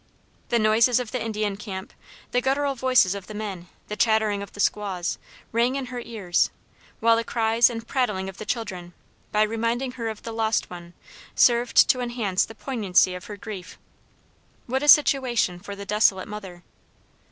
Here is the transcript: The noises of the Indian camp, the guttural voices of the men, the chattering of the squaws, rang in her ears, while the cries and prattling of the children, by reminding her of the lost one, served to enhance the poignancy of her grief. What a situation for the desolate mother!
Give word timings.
The 0.49 0.57
noises 0.57 0.99
of 0.99 1.11
the 1.11 1.21
Indian 1.23 1.57
camp, 1.57 1.93
the 2.31 2.41
guttural 2.41 2.73
voices 2.73 3.13
of 3.13 3.27
the 3.27 3.35
men, 3.35 3.67
the 3.87 3.95
chattering 3.95 4.41
of 4.41 4.53
the 4.53 4.59
squaws, 4.59 5.19
rang 5.51 5.75
in 5.75 5.85
her 5.93 5.99
ears, 6.03 6.49
while 7.01 7.15
the 7.15 7.23
cries 7.23 7.69
and 7.69 7.87
prattling 7.87 8.27
of 8.27 8.39
the 8.39 8.45
children, 8.47 8.93
by 9.31 9.43
reminding 9.43 9.91
her 9.91 10.09
of 10.09 10.23
the 10.23 10.33
lost 10.33 10.71
one, 10.71 10.95
served 11.35 11.87
to 11.87 11.99
enhance 11.99 12.45
the 12.45 12.55
poignancy 12.55 13.13
of 13.13 13.25
her 13.25 13.37
grief. 13.37 13.77
What 14.65 14.81
a 14.81 14.87
situation 14.87 15.59
for 15.59 15.75
the 15.75 15.85
desolate 15.85 16.27
mother! 16.27 16.63